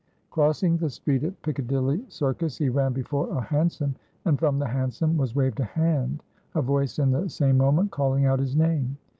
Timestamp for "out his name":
8.25-8.97